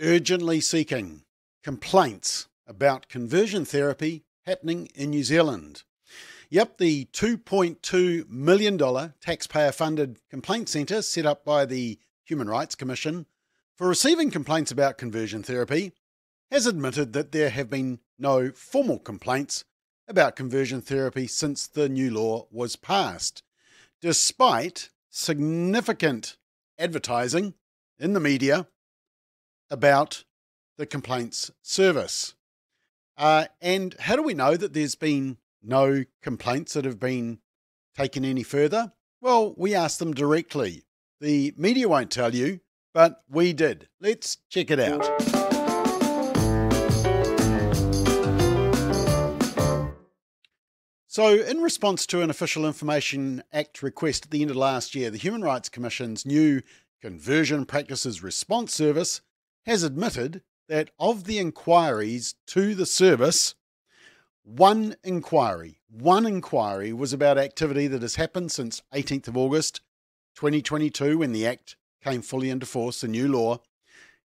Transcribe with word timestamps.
urgently 0.00 0.60
seeking 0.60 1.22
complaints 1.62 2.48
about 2.66 3.08
conversion 3.08 3.64
therapy 3.64 4.24
happening 4.46 4.88
in 4.94 5.10
New 5.10 5.24
Zealand. 5.24 5.82
Yep, 6.50 6.78
the 6.78 7.06
$2.2 7.06 8.28
million 8.28 9.12
taxpayer 9.20 9.72
funded 9.72 10.18
complaint 10.30 10.68
centre 10.68 11.02
set 11.02 11.26
up 11.26 11.44
by 11.44 11.66
the 11.66 11.98
Human 12.24 12.48
Rights 12.48 12.74
Commission 12.74 13.26
for 13.76 13.88
receiving 13.88 14.30
complaints 14.30 14.70
about 14.70 14.98
conversion 14.98 15.42
therapy 15.42 15.92
has 16.50 16.66
admitted 16.66 17.12
that 17.12 17.32
there 17.32 17.50
have 17.50 17.68
been 17.68 18.00
no 18.18 18.50
formal 18.52 18.98
complaints 18.98 19.64
about 20.08 20.36
conversion 20.36 20.80
therapy 20.80 21.26
since 21.26 21.66
the 21.66 21.88
new 21.88 22.10
law 22.10 22.46
was 22.50 22.76
passed, 22.76 23.42
despite 24.00 24.88
significant 25.10 26.36
advertising 26.78 27.54
in 27.98 28.14
the 28.14 28.20
media 28.20 28.66
about 29.70 30.24
the 30.76 30.86
complaints 30.86 31.50
service. 31.62 32.34
Uh, 33.16 33.46
and 33.60 33.96
how 34.00 34.16
do 34.16 34.22
we 34.22 34.34
know 34.34 34.56
that 34.56 34.72
there's 34.72 34.94
been 34.94 35.38
no 35.62 36.04
complaints 36.22 36.74
that 36.74 36.84
have 36.84 37.00
been 37.00 37.38
taken 37.96 38.24
any 38.24 38.42
further? 38.42 38.92
Well, 39.20 39.54
we 39.56 39.74
asked 39.74 39.98
them 39.98 40.14
directly. 40.14 40.84
The 41.20 41.52
media 41.56 41.88
won't 41.88 42.12
tell 42.12 42.34
you, 42.34 42.60
but 42.94 43.22
we 43.28 43.52
did. 43.52 43.88
Let's 44.00 44.36
check 44.48 44.70
it 44.70 44.78
out. 44.78 45.04
So, 51.10 51.34
in 51.34 51.62
response 51.62 52.06
to 52.06 52.22
an 52.22 52.30
Official 52.30 52.64
Information 52.64 53.42
Act 53.52 53.82
request 53.82 54.26
at 54.26 54.30
the 54.30 54.40
end 54.40 54.52
of 54.52 54.56
last 54.56 54.94
year, 54.94 55.10
the 55.10 55.18
Human 55.18 55.42
Rights 55.42 55.68
Commission's 55.68 56.24
new 56.24 56.62
Conversion 57.00 57.64
Practices 57.64 58.22
Response 58.22 58.72
Service 58.72 59.20
has 59.68 59.82
admitted 59.82 60.40
that 60.66 60.88
of 60.98 61.24
the 61.24 61.38
inquiries 61.38 62.34
to 62.46 62.74
the 62.74 62.86
service, 62.86 63.54
one 64.42 64.96
inquiry, 65.04 65.78
one 65.90 66.24
inquiry 66.24 66.90
was 66.90 67.12
about 67.12 67.36
activity 67.36 67.86
that 67.86 68.00
has 68.00 68.14
happened 68.14 68.50
since 68.50 68.80
18th 68.94 69.28
of 69.28 69.36
August 69.36 69.82
2022 70.36 71.18
when 71.18 71.32
the 71.32 71.46
Act 71.46 71.76
came 72.02 72.22
fully 72.22 72.48
into 72.48 72.64
force, 72.64 73.02
the 73.02 73.08
new 73.08 73.28
law. 73.28 73.60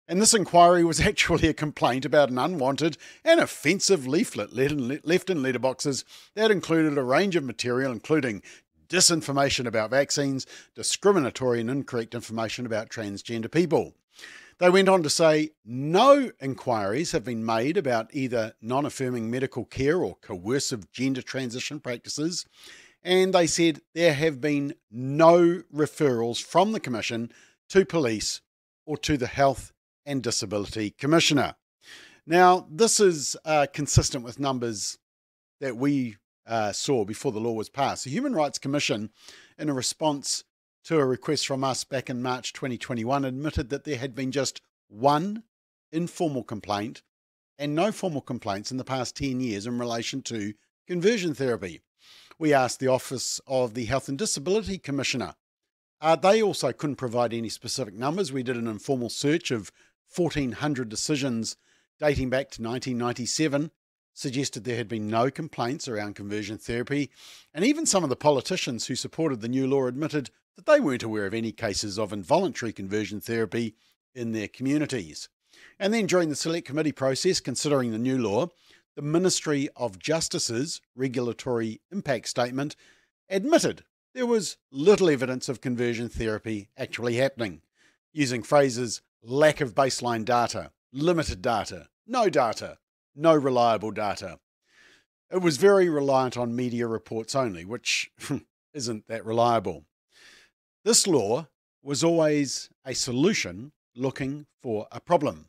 And 0.06 0.22
this 0.22 0.32
inquiry 0.32 0.84
was 0.84 1.00
actually 1.06 1.48
a 1.48 1.54
complaint 1.54 2.04
about 2.04 2.30
an 2.30 2.38
unwanted 2.38 2.96
and 3.24 3.40
offensive 3.40 4.06
leaflet 4.06 4.52
left 4.52 5.28
in 5.28 5.42
letterboxes 5.42 6.04
that 6.36 6.52
included 6.52 6.96
a 6.96 7.02
range 7.02 7.34
of 7.34 7.42
material, 7.42 7.90
including 7.90 8.44
disinformation 8.88 9.66
about 9.66 9.90
vaccines, 9.90 10.46
discriminatory 10.76 11.60
and 11.60 11.68
incorrect 11.68 12.14
information 12.14 12.64
about 12.64 12.90
transgender 12.90 13.50
people. 13.50 13.94
They 14.58 14.70
went 14.70 14.88
on 14.88 15.02
to 15.02 15.10
say 15.10 15.50
no 15.64 16.30
inquiries 16.40 17.12
have 17.12 17.24
been 17.24 17.44
made 17.44 17.76
about 17.76 18.14
either 18.14 18.54
non 18.60 18.86
affirming 18.86 19.30
medical 19.30 19.64
care 19.64 20.02
or 20.02 20.16
coercive 20.16 20.90
gender 20.92 21.22
transition 21.22 21.80
practices. 21.80 22.46
And 23.02 23.34
they 23.34 23.46
said 23.46 23.80
there 23.94 24.14
have 24.14 24.40
been 24.40 24.74
no 24.90 25.62
referrals 25.74 26.40
from 26.42 26.72
the 26.72 26.80
Commission 26.80 27.32
to 27.70 27.84
police 27.84 28.40
or 28.86 28.96
to 28.98 29.16
the 29.16 29.26
Health 29.26 29.72
and 30.06 30.22
Disability 30.22 30.90
Commissioner. 30.90 31.56
Now, 32.26 32.66
this 32.70 33.00
is 33.00 33.36
uh, 33.44 33.66
consistent 33.72 34.24
with 34.24 34.38
numbers 34.38 34.98
that 35.60 35.76
we 35.76 36.16
uh, 36.46 36.72
saw 36.72 37.04
before 37.04 37.32
the 37.32 37.40
law 37.40 37.52
was 37.52 37.68
passed. 37.68 38.04
The 38.04 38.10
Human 38.10 38.34
Rights 38.34 38.58
Commission, 38.58 39.10
in 39.58 39.68
a 39.68 39.74
response 39.74 40.44
to 40.84 40.98
a 40.98 41.04
request 41.04 41.46
from 41.46 41.64
us 41.64 41.84
back 41.84 42.10
in 42.10 42.22
March 42.22 42.52
2021, 42.52 43.24
admitted 43.24 43.70
that 43.70 43.84
there 43.84 43.98
had 43.98 44.14
been 44.14 44.32
just 44.32 44.60
one 44.88 45.44
informal 45.90 46.42
complaint 46.42 47.02
and 47.58 47.74
no 47.74 47.92
formal 47.92 48.20
complaints 48.20 48.70
in 48.70 48.76
the 48.76 48.84
past 48.84 49.16
10 49.16 49.40
years 49.40 49.66
in 49.66 49.78
relation 49.78 50.22
to 50.22 50.54
conversion 50.86 51.34
therapy. 51.34 51.80
We 52.38 52.52
asked 52.52 52.80
the 52.80 52.88
Office 52.88 53.40
of 53.46 53.74
the 53.74 53.84
Health 53.84 54.08
and 54.08 54.18
Disability 54.18 54.78
Commissioner. 54.78 55.34
Uh, 56.00 56.16
they 56.16 56.42
also 56.42 56.72
couldn't 56.72 56.96
provide 56.96 57.32
any 57.32 57.48
specific 57.48 57.94
numbers. 57.94 58.32
We 58.32 58.42
did 58.42 58.56
an 58.56 58.66
informal 58.66 59.10
search 59.10 59.52
of 59.52 59.70
1,400 60.14 60.88
decisions 60.88 61.56
dating 62.00 62.30
back 62.30 62.50
to 62.50 62.62
1997 62.62 63.70
suggested 64.14 64.64
there 64.64 64.76
had 64.76 64.88
been 64.88 65.08
no 65.08 65.30
complaints 65.30 65.88
around 65.88 66.14
conversion 66.14 66.58
therapy, 66.58 67.10
and 67.54 67.64
even 67.64 67.86
some 67.86 68.02
of 68.04 68.10
the 68.10 68.16
politicians 68.16 68.86
who 68.86 68.94
supported 68.94 69.40
the 69.40 69.48
new 69.48 69.66
law 69.66 69.86
admitted 69.86 70.30
that 70.56 70.66
they 70.66 70.80
weren't 70.80 71.02
aware 71.02 71.26
of 71.26 71.34
any 71.34 71.52
cases 71.52 71.98
of 71.98 72.12
involuntary 72.12 72.72
conversion 72.72 73.20
therapy 73.20 73.74
in 74.14 74.32
their 74.32 74.48
communities. 74.48 75.28
And 75.78 75.92
then 75.92 76.06
during 76.06 76.28
the 76.28 76.36
select 76.36 76.66
committee 76.66 76.92
process 76.92 77.40
considering 77.40 77.90
the 77.90 77.98
new 77.98 78.18
law, 78.18 78.48
the 78.94 79.02
Ministry 79.02 79.68
of 79.76 79.98
Justice's 79.98 80.80
regulatory 80.94 81.80
impact 81.90 82.28
statement 82.28 82.76
admitted 83.30 83.84
there 84.14 84.26
was 84.26 84.58
little 84.70 85.08
evidence 85.08 85.48
of 85.48 85.62
conversion 85.62 86.08
therapy 86.10 86.68
actually 86.76 87.16
happening, 87.16 87.62
using 88.12 88.42
phrases 88.42 89.00
lack 89.22 89.60
of 89.62 89.74
baseline 89.74 90.24
data, 90.24 90.70
limited 90.92 91.40
data, 91.40 91.88
no 92.06 92.28
data, 92.28 92.78
no 93.14 93.34
reliable 93.34 93.90
data. 93.90 94.38
It 95.30 95.40
was 95.40 95.56
very 95.56 95.88
reliant 95.88 96.36
on 96.36 96.54
media 96.54 96.86
reports 96.86 97.34
only, 97.34 97.64
which 97.64 98.10
isn't 98.74 99.06
that 99.08 99.24
reliable. 99.24 99.84
This 100.84 101.06
law 101.06 101.48
was 101.82 102.04
always 102.04 102.68
a 102.84 102.94
solution 102.94 103.72
looking 103.94 104.46
for 104.60 104.86
a 104.92 105.00
problem. 105.00 105.48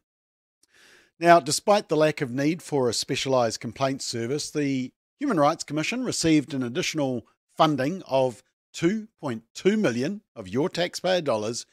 Now, 1.19 1.40
despite 1.40 1.90
the 1.90 1.97
lack 1.97 2.22
of 2.22 2.31
need 2.31 2.62
for 2.62 2.90
a 2.90 2.94
specialised 2.94 3.59
complaints 3.59 4.06
service, 4.06 4.50
the 4.50 4.91
Human 5.19 5.40
Rights 5.40 5.63
Commission 5.63 6.03
received 6.03 6.53
an 6.53 6.63
additional 6.63 7.25
funding 7.56 8.01
of 8.07 8.44
2.2 8.75 9.80
million 9.80 10.22
of 10.35 10.47
your 10.47 10.69
taxpayer 10.69 11.22
dollars 11.22 11.66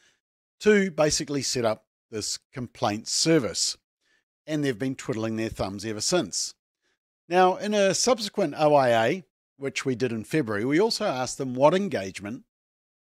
to 0.60 0.90
basically 0.90 1.42
set 1.42 1.64
up 1.64 1.86
this 2.10 2.38
complaints 2.52 3.12
service 3.12 3.78
and 4.46 4.64
they've 4.64 4.78
been 4.78 4.94
twiddling 4.94 5.36
their 5.36 5.48
thumbs 5.48 5.84
ever 5.84 6.00
since. 6.00 6.54
Now, 7.28 7.56
in 7.56 7.74
a 7.74 7.94
subsequent 7.94 8.54
OIA, 8.54 9.24
which 9.56 9.84
we 9.84 9.94
did 9.94 10.10
in 10.10 10.24
February, 10.24 10.64
we 10.64 10.80
also 10.80 11.04
asked 11.04 11.38
them 11.38 11.54
what 11.54 11.74
engagement 11.74 12.44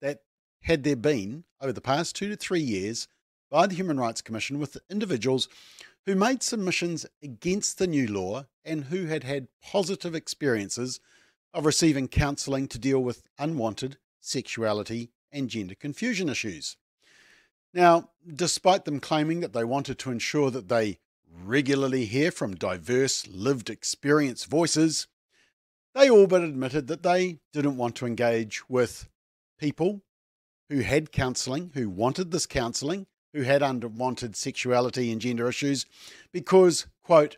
that 0.00 0.20
had 0.62 0.84
there 0.84 0.96
been 0.96 1.44
over 1.60 1.72
the 1.72 1.80
past 1.80 2.16
two 2.16 2.28
to 2.28 2.36
three 2.36 2.60
years 2.60 3.08
by 3.50 3.66
the 3.66 3.74
Human 3.74 3.98
Rights 3.98 4.22
Commission 4.22 4.58
with 4.58 4.78
individuals 4.88 5.48
who 6.06 6.14
made 6.14 6.42
submissions 6.42 7.06
against 7.22 7.78
the 7.78 7.86
new 7.86 8.06
law 8.06 8.46
and 8.64 8.84
who 8.84 9.06
had 9.06 9.24
had 9.24 9.48
positive 9.62 10.14
experiences 10.14 11.00
of 11.52 11.66
receiving 11.66 12.08
counselling 12.08 12.68
to 12.68 12.78
deal 12.78 13.00
with 13.00 13.22
unwanted 13.38 13.96
sexuality 14.20 15.10
and 15.32 15.50
gender 15.50 15.74
confusion 15.74 16.28
issues. 16.28 16.76
Now, 17.72 18.10
despite 18.34 18.84
them 18.84 19.00
claiming 19.00 19.40
that 19.40 19.52
they 19.52 19.64
wanted 19.64 19.98
to 20.00 20.10
ensure 20.10 20.50
that 20.50 20.68
they 20.68 20.98
regularly 21.48 22.06
hear 22.06 22.30
from 22.30 22.54
diverse 22.54 23.26
lived 23.26 23.70
experience 23.70 24.44
voices, 24.44 25.06
they 25.94 26.10
all 26.10 26.26
but 26.26 26.42
admitted 26.42 26.86
that 26.88 27.02
they 27.02 27.38
didn't 27.52 27.76
want 27.76 27.94
to 27.96 28.06
engage 28.06 28.68
with 28.68 29.08
people 29.58 30.02
who 30.68 30.80
had 30.80 31.12
counselling, 31.12 31.70
who 31.74 31.88
wanted 31.88 32.30
this 32.30 32.46
counselling, 32.46 33.06
who 33.32 33.42
had 33.42 33.62
unwanted 33.62 34.36
sexuality 34.36 35.12
and 35.12 35.20
gender 35.20 35.48
issues, 35.48 35.86
because, 36.32 36.86
quote, 37.02 37.36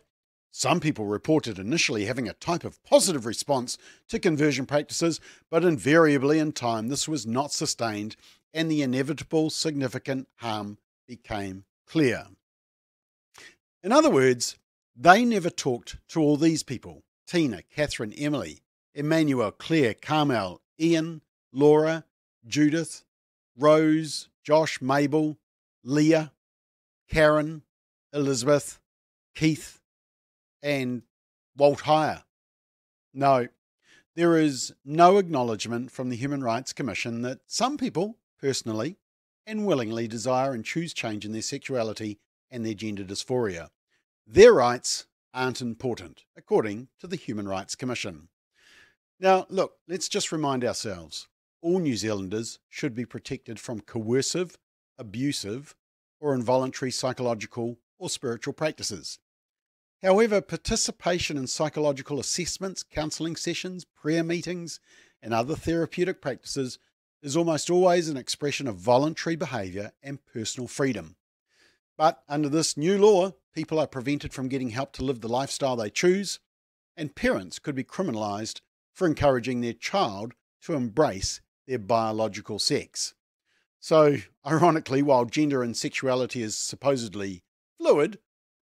some 0.51 0.79
people 0.79 1.05
reported 1.05 1.59
initially 1.59 2.05
having 2.05 2.27
a 2.27 2.33
type 2.33 2.63
of 2.63 2.81
positive 2.83 3.25
response 3.25 3.77
to 4.07 4.17
conversion 4.17 4.65
practices, 4.65 5.19
but 5.51 5.63
invariably 5.63 6.39
in 6.39 6.51
time 6.51 6.87
this 6.87 7.07
was 7.07 7.27
not 7.27 7.51
sustained 7.51 8.15
and 8.53 8.71
the 8.71 8.81
inevitable 8.81 9.49
significant 9.49 10.27
harm 10.37 10.77
became 11.07 11.65
clear. 11.85 12.25
In 13.87 13.93
other 13.93 14.09
words, 14.09 14.57
they 14.97 15.23
never 15.23 15.49
talked 15.49 15.95
to 16.09 16.19
all 16.19 16.35
these 16.35 16.61
people 16.61 17.05
Tina, 17.25 17.61
Catherine, 17.73 18.11
Emily, 18.11 18.59
Emmanuel, 18.93 19.49
Claire, 19.49 19.93
Carmel, 19.93 20.59
Ian, 20.77 21.21
Laura, 21.53 22.03
Judith, 22.45 23.05
Rose, 23.57 24.27
Josh, 24.43 24.81
Mabel, 24.81 25.37
Leah, 25.85 26.33
Karen, 27.09 27.61
Elizabeth, 28.11 28.81
Keith, 29.33 29.79
and 30.61 31.03
Walt 31.55 31.83
Heyer. 31.83 32.23
No, 33.13 33.47
there 34.17 34.37
is 34.37 34.73
no 34.83 35.17
acknowledgement 35.17 35.91
from 35.91 36.09
the 36.09 36.17
Human 36.17 36.43
Rights 36.43 36.73
Commission 36.73 37.21
that 37.21 37.39
some 37.47 37.77
people, 37.77 38.17
personally 38.37 38.97
and 39.45 39.65
willingly, 39.65 40.09
desire 40.09 40.51
and 40.51 40.65
choose 40.65 40.93
change 40.93 41.23
in 41.23 41.31
their 41.31 41.41
sexuality 41.41 42.19
and 42.51 42.65
their 42.65 42.73
gender 42.73 43.05
dysphoria. 43.05 43.69
Their 44.29 44.51
rights 44.51 45.05
aren't 45.33 45.61
important, 45.61 46.25
according 46.35 46.89
to 46.99 47.07
the 47.07 47.15
Human 47.15 47.47
Rights 47.47 47.75
Commission. 47.75 48.27
Now, 49.21 49.45
look, 49.49 49.75
let's 49.87 50.09
just 50.09 50.33
remind 50.33 50.65
ourselves 50.65 51.29
all 51.61 51.79
New 51.79 51.95
Zealanders 51.95 52.59
should 52.67 52.93
be 52.93 53.05
protected 53.05 53.57
from 53.57 53.79
coercive, 53.79 54.57
abusive, 54.97 55.75
or 56.19 56.35
involuntary 56.35 56.91
psychological 56.91 57.79
or 57.97 58.09
spiritual 58.09 58.51
practices. 58.51 59.17
However, 60.03 60.41
participation 60.41 61.37
in 61.37 61.47
psychological 61.47 62.19
assessments, 62.19 62.83
counselling 62.83 63.37
sessions, 63.37 63.85
prayer 63.85 64.25
meetings, 64.25 64.81
and 65.21 65.33
other 65.33 65.55
therapeutic 65.55 66.21
practices 66.21 66.79
is 67.23 67.37
almost 67.37 67.69
always 67.69 68.09
an 68.09 68.17
expression 68.17 68.67
of 68.67 68.75
voluntary 68.75 69.37
behaviour 69.37 69.93
and 70.03 70.19
personal 70.25 70.67
freedom. 70.67 71.15
But 71.97 72.21
under 72.27 72.49
this 72.49 72.75
new 72.75 72.97
law, 72.99 73.33
people 73.57 73.79
are 73.79 73.87
prevented 73.87 74.31
from 74.31 74.47
getting 74.47 74.69
help 74.69 74.93
to 74.93 75.03
live 75.03 75.19
the 75.19 75.27
lifestyle 75.27 75.75
they 75.75 75.89
choose, 75.89 76.37
and 76.95 77.15
parents 77.15 77.57
could 77.57 77.73
be 77.73 77.83
criminalised 77.83 78.61
for 78.93 79.07
encouraging 79.07 79.61
their 79.61 79.73
child 79.73 80.35
to 80.61 80.75
embrace 80.75 81.41
their 81.65 81.79
biological 81.79 82.59
sex. 82.59 83.15
So, 83.79 84.17
ironically, 84.45 85.01
while 85.01 85.25
gender 85.25 85.63
and 85.63 85.75
sexuality 85.75 86.43
is 86.43 86.55
supposedly 86.55 87.41
fluid, 87.79 88.19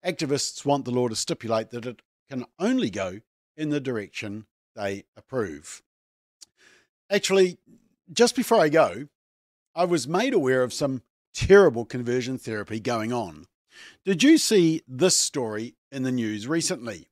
activists 0.03 0.65
want 0.65 0.85
the 0.85 0.91
law 0.91 1.07
to 1.07 1.15
stipulate 1.15 1.69
that 1.69 1.85
it 1.85 2.01
can 2.27 2.45
only 2.57 2.89
go 2.89 3.19
in 3.55 3.69
the 3.69 3.79
direction 3.79 4.47
they 4.75 5.03
approve. 5.15 5.83
Actually, 7.11 7.59
just 8.11 8.35
before 8.35 8.59
I 8.59 8.69
go, 8.69 9.07
I 9.75 9.85
was 9.85 10.07
made 10.07 10.33
aware 10.33 10.63
of 10.63 10.73
some 10.73 11.03
terrible 11.31 11.85
conversion 11.85 12.39
therapy 12.39 12.79
going 12.79 13.13
on. 13.13 13.45
Did 14.05 14.23
you 14.23 14.37
see 14.37 14.81
this 14.87 15.15
story 15.15 15.75
in 15.91 16.03
the 16.03 16.11
news 16.11 16.47
recently? 16.47 17.09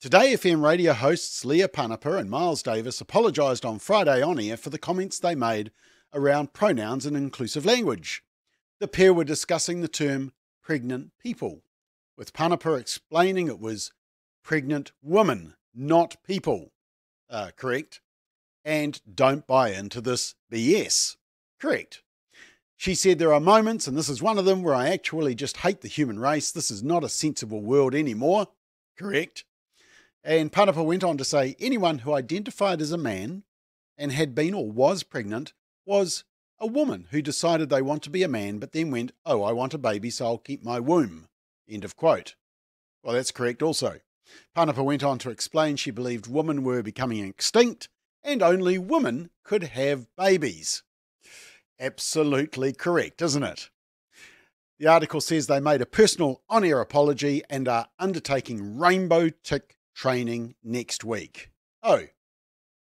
Today 0.00 0.32
FM 0.32 0.64
radio 0.64 0.94
hosts 0.94 1.44
Leah 1.44 1.68
Panapa 1.68 2.18
and 2.18 2.30
Miles 2.30 2.62
Davis 2.62 3.02
apologised 3.02 3.66
on 3.66 3.78
Friday 3.78 4.22
on 4.22 4.40
air 4.40 4.56
for 4.56 4.70
the 4.70 4.78
comments 4.78 5.18
they 5.18 5.34
made 5.34 5.70
around 6.14 6.52
pronouns 6.52 7.04
and 7.04 7.16
inclusive 7.16 7.66
language. 7.66 8.22
The 8.78 8.88
pair 8.88 9.12
were 9.12 9.24
discussing 9.24 9.80
the 9.80 9.88
term 9.88 10.32
pregnant 10.62 11.10
people, 11.22 11.62
with 12.16 12.32
Panapa 12.32 12.80
explaining 12.80 13.48
it 13.48 13.60
was 13.60 13.92
pregnant 14.42 14.92
women, 15.02 15.54
not 15.74 16.16
people. 16.24 16.72
Uh, 17.28 17.50
correct? 17.54 18.00
And 18.64 19.00
don't 19.14 19.46
buy 19.46 19.70
into 19.70 20.00
this 20.00 20.34
BS. 20.50 21.16
Correct. 21.60 22.02
She 22.80 22.94
said 22.94 23.18
there 23.18 23.34
are 23.34 23.40
moments, 23.40 23.86
and 23.86 23.94
this 23.94 24.08
is 24.08 24.22
one 24.22 24.38
of 24.38 24.46
them, 24.46 24.62
where 24.62 24.74
I 24.74 24.88
actually 24.88 25.34
just 25.34 25.58
hate 25.58 25.82
the 25.82 25.86
human 25.86 26.18
race. 26.18 26.50
This 26.50 26.70
is 26.70 26.82
not 26.82 27.04
a 27.04 27.10
sensible 27.10 27.60
world 27.60 27.94
anymore. 27.94 28.46
Correct. 28.96 29.44
And 30.24 30.50
Panapa 30.50 30.82
went 30.82 31.04
on 31.04 31.18
to 31.18 31.24
say 31.24 31.56
anyone 31.60 31.98
who 31.98 32.14
identified 32.14 32.80
as 32.80 32.90
a 32.90 32.96
man 32.96 33.42
and 33.98 34.12
had 34.12 34.34
been 34.34 34.54
or 34.54 34.70
was 34.70 35.02
pregnant 35.02 35.52
was 35.84 36.24
a 36.58 36.66
woman 36.66 37.08
who 37.10 37.20
decided 37.20 37.68
they 37.68 37.82
want 37.82 38.02
to 38.04 38.10
be 38.10 38.22
a 38.22 38.28
man 38.28 38.58
but 38.58 38.72
then 38.72 38.90
went, 38.90 39.12
oh, 39.26 39.42
I 39.42 39.52
want 39.52 39.74
a 39.74 39.78
baby, 39.78 40.08
so 40.08 40.24
I'll 40.24 40.38
keep 40.38 40.64
my 40.64 40.80
womb. 40.80 41.28
End 41.68 41.84
of 41.84 41.96
quote. 41.96 42.34
Well, 43.02 43.12
that's 43.14 43.30
correct 43.30 43.62
also. 43.62 44.00
Panapa 44.56 44.82
went 44.82 45.04
on 45.04 45.18
to 45.18 45.28
explain 45.28 45.76
she 45.76 45.90
believed 45.90 46.28
women 46.28 46.62
were 46.62 46.82
becoming 46.82 47.26
extinct 47.26 47.90
and 48.24 48.42
only 48.42 48.78
women 48.78 49.28
could 49.44 49.64
have 49.64 50.06
babies. 50.16 50.82
Absolutely 51.80 52.74
correct, 52.74 53.22
isn't 53.22 53.42
it? 53.42 53.70
The 54.78 54.86
article 54.86 55.20
says 55.20 55.46
they 55.46 55.60
made 55.60 55.80
a 55.80 55.86
personal 55.86 56.42
on 56.48 56.62
air 56.62 56.80
apology 56.80 57.42
and 57.48 57.66
are 57.66 57.88
undertaking 57.98 58.78
rainbow 58.78 59.30
tick 59.30 59.78
training 59.94 60.54
next 60.62 61.04
week. 61.04 61.50
Oh, 61.82 62.04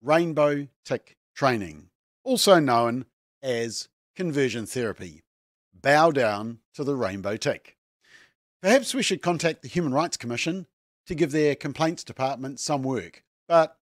rainbow 0.02 0.68
tick 0.84 1.18
training, 1.34 1.90
also 2.24 2.60
known 2.60 3.06
as 3.42 3.88
conversion 4.16 4.66
therapy. 4.66 5.24
Bow 5.74 6.12
down 6.12 6.60
to 6.74 6.84
the 6.84 6.96
rainbow 6.96 7.38
tick. 7.38 7.78
Perhaps 8.62 8.94
we 8.94 9.04
should 9.04 9.22
contact 9.22 9.62
the 9.62 9.70
Human 9.70 9.94
Rights 9.94 10.18
Commission 10.18 10.68
to 11.08 11.16
give 11.16 11.32
their 11.32 11.56
complaints 11.56 12.04
department 12.04 12.60
some 12.60 12.84
work. 12.84 13.24
But 13.48 13.78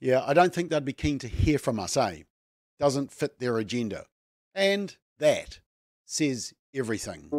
yeah, 0.00 0.24
I 0.26 0.34
don't 0.34 0.52
think 0.52 0.70
they'd 0.70 0.84
be 0.84 0.92
keen 0.92 1.20
to 1.20 1.28
hear 1.28 1.58
from 1.58 1.78
us, 1.78 1.96
eh? 1.96 2.22
Doesn't 2.80 3.12
fit 3.12 3.38
their 3.38 3.58
agenda. 3.58 4.06
And 4.54 4.96
that 5.18 5.60
says 6.04 6.52
everything. 6.74 7.30